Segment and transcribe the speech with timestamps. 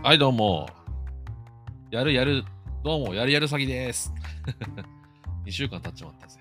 [0.00, 0.68] はい、どうも。
[1.90, 2.44] やるやる、
[2.84, 4.14] どうも、やるやる詐欺です。
[5.44, 6.38] 2週間経っちまったぜ。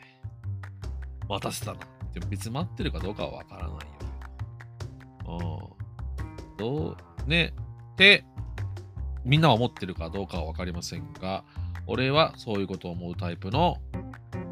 [1.28, 1.80] 待たせたな。
[2.14, 3.80] でも別に待ってるかどうかはわからないよ。
[5.28, 6.58] うん。
[6.58, 7.56] どう、ね、
[7.94, 8.24] って、
[9.26, 11.44] みんなは思ってるかどうかはわかりませんが、
[11.88, 13.82] 俺はそういうことを思うタイプの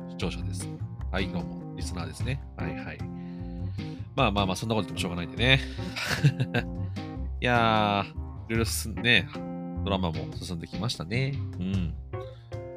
[0.10, 0.68] 視聴者です。
[1.12, 2.42] はい、どうも、リスナーですね。
[2.58, 2.98] はいはい。
[4.16, 5.59] まあまあまあ、そんなこと言ってもしょうがないんでね。
[7.40, 9.26] いやー、いろいろ進んで、
[9.84, 11.34] ドラマも進んできましたね。
[11.59, 11.95] うん。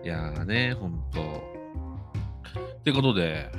[0.04, 1.20] いやーね、ほんと。
[1.20, 3.50] ってことで、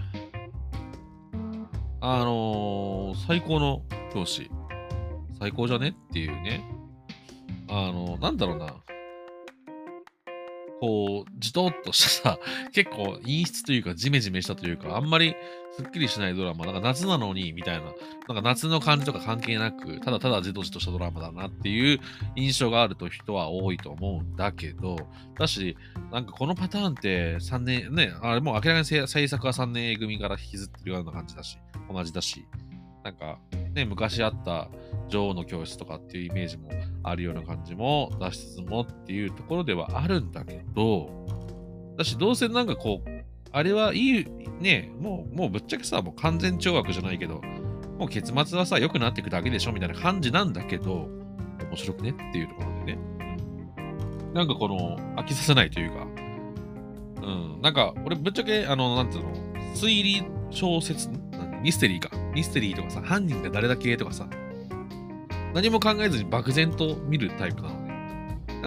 [2.02, 3.84] あのー、最高の
[4.14, 4.50] 教師、
[5.38, 5.90] 最高じゃね？
[5.90, 6.64] っていうね、
[7.70, 8.74] あのー、なんだろうな、
[10.80, 12.40] こう、じとっとしたさ、
[12.74, 15.36] 結構陰湿というか、ジメジメしたというか、あんまり
[15.76, 22.00] すっきりしないドラマ、なんか夏なのに、みたいな、なんか夏の感じとか関係なく、ただただじとじとしたドラマだなっていう
[22.36, 24.98] 印象があると人は多いと思うんだけど、
[25.38, 25.78] だし、
[26.12, 31.58] なんかこのパターンって3年、ね、あれもう明らかに制作は3年 A 組から引きずってるような感じだし、
[31.92, 32.46] 同じだし、
[33.04, 33.40] なんか
[33.74, 34.70] ね、昔あった
[35.08, 36.70] 女王の教室とかっていうイメージも
[37.04, 41.26] あるような感じも出しつつもっていうところではあるんだけど、
[41.98, 43.10] だし、どうせなんかこう、
[43.52, 44.26] あれはいい、
[44.60, 47.42] ね、もう、もうぶっちゃけさ、もう完全懲悪じゃないけど、
[47.98, 51.10] もう結末はさ、良くなっていくだけでしょみたいな感じなんだけど、
[51.70, 53.00] 面白くねっていうところでね。
[54.34, 56.08] なんかこの、飽きさせないというか、
[57.22, 59.34] うん、なんか、俺ぶっちゃけ、あの、なんていうの、
[59.76, 61.10] 推理小説、
[61.62, 62.10] ミステリーか。
[62.34, 64.30] ミステリーとかさ、犯人が誰だけとかさ、
[65.54, 67.90] 何も考えずに漠然と見るタイプなのね。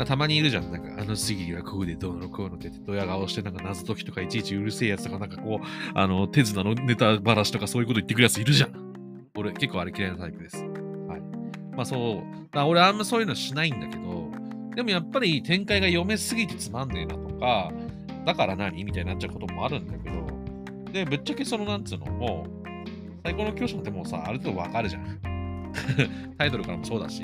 [0.06, 0.72] たまにいるじゃん。
[0.72, 8.94] なんか、あの推理はこうでどうのこうのって、ドヤ顔して、なんか謎解きとかいちいちうるせえやつとか、なんかこう、あの、手綱のネタばらしとかそういうこと言ってくるやついるじゃん。
[9.36, 10.64] 俺、結構あれ嫌いなタイプです。
[10.64, 11.20] はい。
[11.76, 12.48] まあそう。
[12.50, 14.30] だ俺あんまそういうのしないんだけど、
[14.74, 17.70] でもやっぱり展開が読めすぎてつまんねえなとか、
[18.24, 22.46] だから何みたいになっちゃうこともあるんだけど、で、ぶっちゃけそのなんつうのも、
[23.24, 25.31] 最高の教師なんてもうさ、ある程度わかるじゃん。
[26.38, 27.22] タイトルからもそうだし、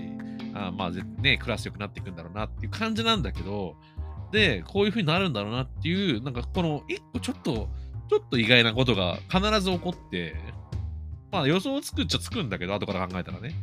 [0.55, 3.77] あまあね、クラス良くなっていくんだろうなっていう感じなんだけど、
[4.33, 7.69] で、こういう風になるんだろうなっていう、なんかこの一個ちょっと、
[8.09, 10.37] ちょっと意外なことが必ず起こって、
[11.31, 13.55] まあ予想つくっちゃつくんだけど、後から考えたらね。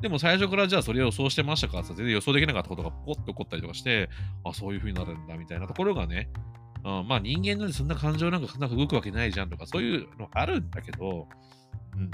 [0.00, 4.08] でも最初からじゃあそれを予想してましたかって全然予想できなかったことがポコッと起こったりとかして、
[4.44, 6.28] あ、そういう風になるんだみたいなところがね、
[6.84, 11.28] うん、まあ人間なんでそんな感情なんかなんか動くわけないじゃんとか、そういうのあるんだけど、
[11.96, 12.10] うん。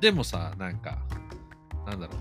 [0.00, 0.98] でもさ、なんか、
[1.86, 2.16] なんだろう、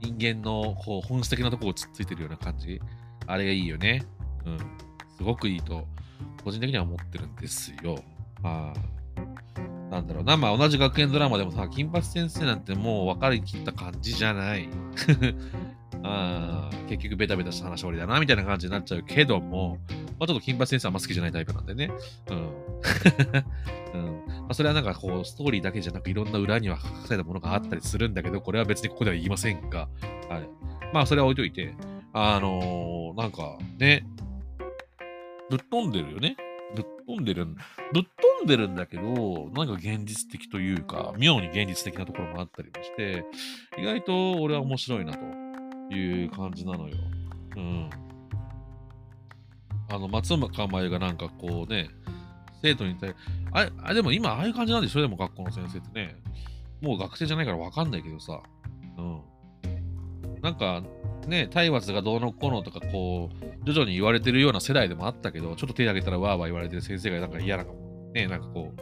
[0.00, 2.80] 人間のこう本質的なところをつっついてるような感じ、
[3.26, 4.04] あれがいいよね。
[4.46, 4.58] うん。
[5.16, 5.86] すごくいいと、
[6.44, 8.02] 個人的には思ってるんですよ。
[8.42, 8.72] あ
[9.90, 14.68] なんだろうな、まあ同じ学園ドラマでもさ、金八先生なんてもう分かりきった感じじゃない。
[16.02, 19.78] あ結局ベタベタした話終わりだな、みたいな感じになっちゃうけども、
[20.22, 21.90] まあ、ちょっと金八先生はあんま好きじゃないタイプなんでね。
[22.30, 22.38] うん。
[23.92, 29.88] うんまあ、それはなんかこう、ストーリーだけじゃなく、いろんな裏には隠されたものがあったりするんだけど、これは別にここでは言いませんが、
[30.28, 30.48] はい。
[30.94, 31.74] まあ、それは置いといて、
[32.12, 34.06] あのーなんかね、
[35.50, 36.36] ぶっ飛んでるよね。
[36.76, 37.56] ぶっ飛んでる、ぶっ
[37.92, 43.24] 飛んでるんだけど、なんか現実的というか、妙に現実的なところもあったりもして、
[43.76, 45.18] 意外と俺は面白いなと
[45.92, 46.94] いう感じなのよ。
[47.56, 47.90] うん。
[49.94, 51.88] あの、松岡茉優がなんかこうね、
[52.62, 53.14] 生徒に対
[53.52, 55.00] あれ、あでも今ああいう感じなんでしょ？
[55.02, 56.16] でも学校の先生ってね。
[56.80, 58.40] もう学生じゃないからわかんないけどさ。
[58.98, 59.20] うん。
[60.42, 60.82] なんか、
[61.28, 68.10] ね、体罰がどうのこうのとか、こう、徐々に言われてるような世代でもあったけど、ちょっと手挙げたらわーわー言われてる先生がなんか嫌なかも。
[68.14, 68.80] ね、なんかこう、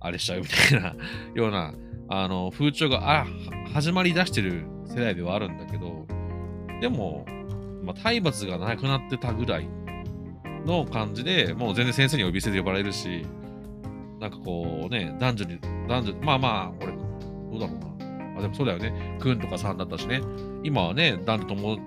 [0.00, 0.94] あれしちゃうみたいな
[1.40, 1.72] ような、
[2.08, 3.26] あの、風潮が、あ、
[3.72, 6.06] 始まり出してる世代ではあるんだけど、
[6.80, 7.24] でも、
[7.84, 9.68] まあ、体罰がなくなってたぐらい
[10.66, 13.26] の感じで、もう全然先生に呼び捨てで呼ばれるし、
[14.20, 15.58] なんかこうね、男女に、
[15.88, 18.38] 男女、まあまあ、俺、どうだろうな。
[18.38, 19.16] あ、でもそうだよね。
[19.20, 20.20] くんとかさんだったしね。
[20.64, 21.78] 今はね、男女とも、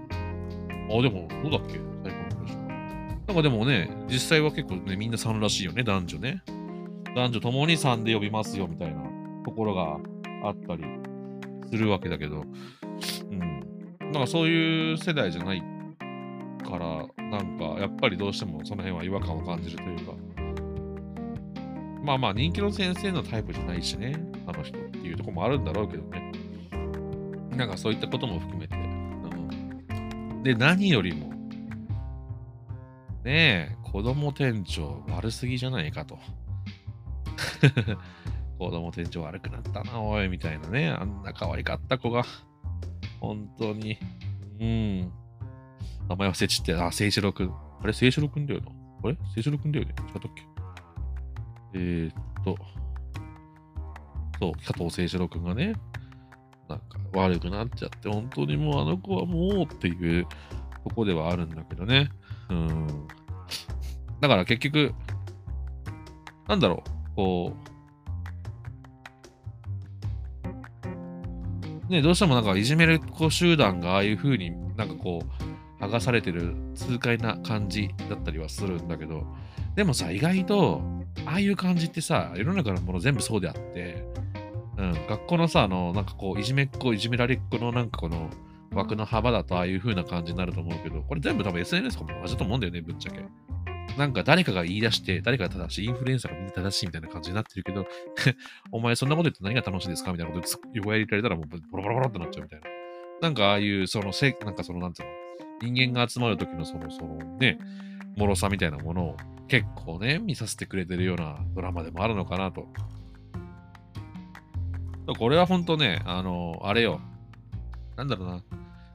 [0.90, 1.80] あ、でも、どうだっけ？
[2.04, 6.42] 最高の教師なんかでもね、実際は結構ね、みんなさんらしいよね、男女ね。
[7.16, 9.02] 男女ともにさんで呼びますよ、みたいな
[9.44, 9.98] ところが
[10.44, 10.84] あったり
[11.70, 12.46] するわけだけど、
[13.30, 13.40] うん。
[14.00, 15.62] なんかそういう世代じゃない
[16.64, 20.14] から、なんかやっぱりどうしてもその辺は違和感を感じるというか、
[22.04, 26.32] まあまあ人気の先生のタイプじゃないしね、あの人っていうとこもあるんだろうけどね。
[27.56, 28.76] なんかそういったことも含めて。
[28.76, 31.32] うん、で、何よりも、
[33.24, 36.20] ねえ、子供店長悪すぎじゃないかと。
[38.60, 40.90] 子供店長悪くなったな、おい、みたいなね。
[40.90, 42.24] あんな可愛かった子が。
[43.20, 43.98] 本当に。
[44.60, 45.12] うん。
[46.10, 47.54] 名前忘れちって、あ、聖志郎くん。
[47.84, 48.68] あれ、聖志郎くんだよな。
[49.04, 49.18] あれ？
[49.34, 49.94] 聖志郎くんだよね？
[49.98, 50.44] 違ったっけ？
[51.74, 52.14] えー、っ
[52.44, 52.58] と、
[54.40, 55.74] そう、加藤聖志郎くんがね、
[56.70, 60.28] なんか悪くなっちゃって、本当にもうあの子はもうっていう
[60.84, 62.10] とこではあるんだけどね。
[62.50, 62.88] うん。
[64.20, 64.94] だから結局、
[66.48, 67.54] なんだろう、こ
[71.90, 75.51] う、ね、どうしてもなんかいじめる子集団がああいう風になんかこう、
[75.82, 79.26] 剥がされてる痛快な感じだったりはするんだけど、
[79.76, 80.82] でもさ、意外と、
[81.26, 84.06] ああいう感じってさ、世の中のもの全部そうであって、
[84.78, 88.30] うん、学校のさ、あの、なんかこう、いじめっ子、いじめられっ子のなんかこの
[88.74, 93.26] 枠の幅だとああいう風な感じになると思うけど、これ全部多分 SNS とかも同じだと思うんだよね、ぶっちゃけ。
[93.98, 97.86] なんか誰かが言い出して、誰かが正しい、インフルエンサーがみんな正しいみたいな感じになってるけど、
[98.72, 100.12] お前そんなこと言って何が楽しいですか？
[100.14, 102.68] みたいなこと横やりられたらもうボロボロボロってなっちゃうみたいな。
[103.22, 105.16] なんかああいう、そのせ、なんかその、なんていうの、
[105.62, 107.60] 人間が集まる時のその、そのね、
[108.18, 109.18] 脆さみたいなものを
[109.48, 112.68] 結構ね、見させてくれてるようなドラマでもあるのかなと。
[115.18, 117.02] これは本当ね、あの、あれよ。
[117.98, 118.38] なんだろうな。
[118.40, 118.44] こ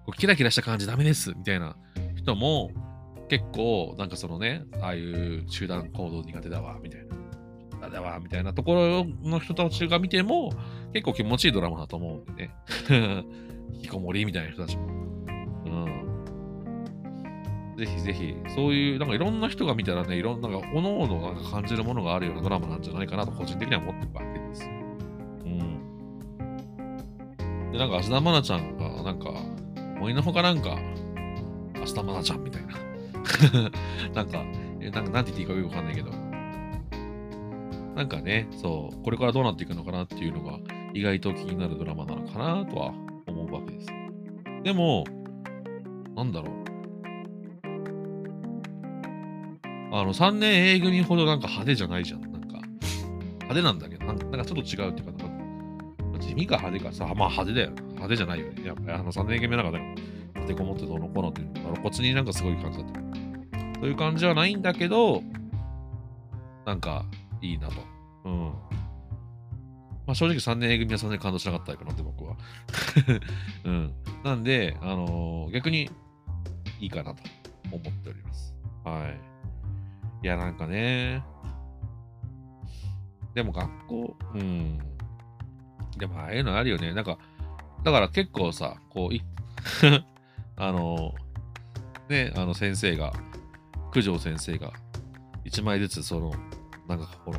[0.09, 1.77] うキラキラした感じダメですみたいな
[2.15, 2.71] 人も
[3.29, 7.17] 結構、なんかそのね、ああいう集団行動苦手だわ、みたいな。
[7.91, 10.53] だわ、みたいなところの人たちが見ても
[10.93, 12.55] 結構気持ちいいドラマだと思うんでね。
[13.75, 14.87] 引きこもりみたいな人たちも。
[15.67, 16.06] うん。
[17.77, 24.65] ぜひぜひ、そういう、なんかいろんな人が見たらね、いろんな、なんか、おのおの感じるものがあるようなドラマなんじゃないかなと、個人的には思ってるわけです。
[24.65, 25.81] うん。
[27.73, 29.31] で、なんか、芦田愛菜ちゃんが、なんか、
[29.97, 30.79] 思いのほかなんか、
[31.75, 32.75] 芦田愛菜ちゃんみたいな。
[34.15, 34.43] なんか、
[34.81, 36.11] えなんか、なんて言っていいかよくわかんないけど、
[37.95, 40.59] なんかね、そう、これからどうなっていくのかなっていうのが、
[40.95, 42.95] 意外と気になるドラマなのかなとは
[43.27, 43.89] 思うわけです。
[44.65, 45.05] でも、
[46.15, 46.76] なんだろう。
[50.01, 52.21] あの、3年 A 組ほどなんか派手じゃないじゃん。
[52.21, 52.61] なんか、
[53.41, 57.71] 派手なんだけど、なんかちょっと違うっていうか、なんか地味か派手かさ、まあ派手だよ。
[57.71, 58.67] 派手じゃないよね。
[58.67, 59.95] やっぱりあの3年 A 組の中で、
[60.35, 63.01] 立てこもってどうのこうのっていうの、露骨になんかすごい感じだった。
[63.81, 65.23] そういう感じはないんだけど、
[66.67, 67.05] なんか、
[67.41, 67.75] いいなと。
[68.25, 68.53] うん。
[70.07, 72.37] まあ正直3年 A 組はそんなに感動しなかったかなって僕は。
[73.65, 73.95] うん。
[74.25, 75.89] なんで、あのー逆に
[76.81, 77.23] いいかなと
[77.71, 78.55] 思っております。
[78.85, 79.36] はい。
[80.23, 81.23] いや、なんかね。
[83.35, 84.79] でも学校、うん。
[85.99, 86.93] でもああいうのあるよね。
[86.95, 87.19] なんか、
[87.85, 89.23] だから結構さ、こう、い
[90.57, 91.15] あの
[92.09, 93.13] ね、あの先生が、
[93.93, 94.73] 九条先生が、
[95.45, 96.33] 一枚ずつその、
[96.89, 97.39] なんかこの、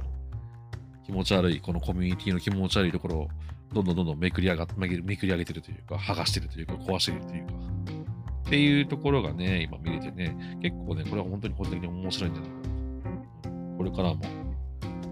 [1.06, 3.28] 気持ち悪い、このコミュニティの気持ち悪いところを、
[3.74, 7.54] どんどんどんどんめくり上がめくりめくり上げてるというか、剥がしてるというか、壊してるというか、
[8.48, 12.67] っていうところがね、今見れてね、結構ね、これは本当に個人的に面白いんじゃないか。
[13.90, 14.22] れからも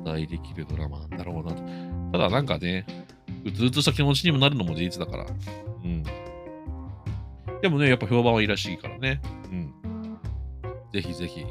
[0.03, 1.63] 大できるドラマなんだろうなと。
[2.11, 2.85] ただなんかね、
[3.43, 5.25] うつうつした気持ちにもなるのも事実だから。
[5.83, 6.03] うん。
[7.61, 9.21] でもね、やっぱ評判はいいらしいからね。
[9.51, 9.73] うん。
[10.93, 11.45] ぜひぜひ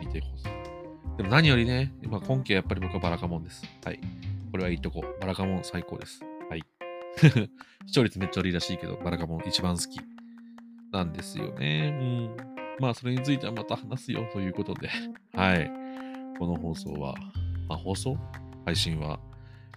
[0.00, 1.16] 見てほしい。
[1.16, 3.64] でも何よりね、今今期はやっぱり僕はバラカモンです。
[3.84, 4.00] はい。
[4.50, 5.04] これはいいとこ。
[5.20, 6.22] バラカモン最高です。
[6.48, 6.62] はい。
[7.86, 10.00] 視聴率めっちゃ悪いらしいけど、バラカモン一番好き
[10.92, 11.96] なんですよね。
[12.00, 12.58] うん。
[12.80, 14.88] まあ、それについてはまた話すよということで。
[15.34, 15.70] はい。
[16.38, 17.14] この放送は、
[17.68, 18.16] まあ、放送
[18.64, 19.18] 配信は、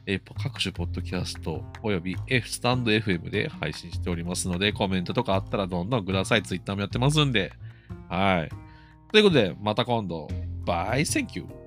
[0.06, 6.44] えー各種ポッドキャストおよび stand.fm で配信しておりますので、コメントとかあったらどんどんください。
[6.44, 7.52] Twitter もやってますんで。
[8.10, 8.50] はい。
[9.12, 10.28] ということで、また今度。
[10.66, 11.61] Bye, thank you